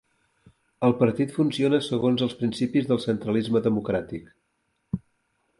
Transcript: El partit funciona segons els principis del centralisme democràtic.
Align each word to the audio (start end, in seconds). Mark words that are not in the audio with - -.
El 0.87 0.95
partit 1.01 1.35
funciona 1.35 1.81
segons 1.89 2.25
els 2.29 2.35
principis 2.41 2.89
del 2.93 3.03
centralisme 3.07 3.63
democràtic. 3.71 4.37